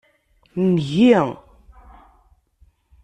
[0.67, 1.11] Ngi.